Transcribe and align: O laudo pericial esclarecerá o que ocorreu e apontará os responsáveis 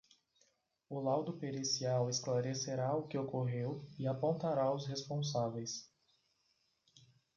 O 0.89 0.99
laudo 0.99 1.33
pericial 1.37 2.09
esclarecerá 2.09 2.91
o 2.95 3.07
que 3.07 3.15
ocorreu 3.19 3.85
e 3.99 4.07
apontará 4.07 4.73
os 4.73 4.87
responsáveis 4.87 5.87